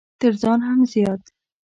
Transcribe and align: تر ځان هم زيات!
تر 0.19 0.33
ځان 0.41 0.59
هم 0.67 0.79
زيات! 0.91 1.23